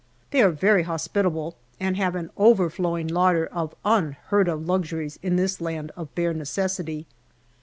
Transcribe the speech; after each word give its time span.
They 0.31 0.41
are 0.41 0.49
very 0.49 0.81
hospitable, 0.81 1.57
and 1.79 1.95
have 1.95 2.15
an 2.15 2.31
overflowing 2.35 3.07
larder 3.07 3.45
of 3.45 3.75
unheard 3.85 4.47
of 4.47 4.65
luxuries 4.65 5.19
in 5.21 5.35
this 5.35 5.61
land 5.61 5.91
of 5.95 6.15
bare 6.15 6.33
necessity. 6.33 7.05